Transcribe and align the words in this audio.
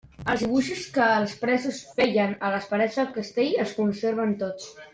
Els 0.33 0.39
dibuixos 0.43 0.79
que 0.95 1.09
els 1.17 1.35
presos 1.41 1.77
feien 1.99 2.33
a 2.47 2.51
les 2.55 2.67
parets 2.73 2.99
del 3.03 3.13
castell 3.19 3.53
es 3.67 3.77
conserven 3.83 4.35
tots. 4.43 4.73